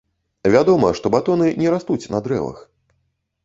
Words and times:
Вядома, 0.55 0.89
што 1.01 1.11
батоны 1.17 1.51
не 1.61 1.77
растуць 1.77 2.01
на 2.17 2.25
дрэвах. 2.29 2.69